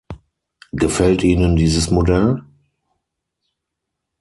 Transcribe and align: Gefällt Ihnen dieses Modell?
Gefällt 0.71 1.23
Ihnen 1.23 1.55
dieses 1.55 1.91
Modell? 1.91 2.41